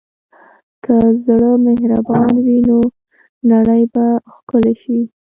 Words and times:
که 0.83 0.95
زړه 1.25 1.51
مهربان 1.65 2.31
وي، 2.45 2.59
نو 2.69 2.79
نړۍ 3.51 3.83
به 3.93 4.05
ښکلې 4.33 4.73
شي. 4.81 4.99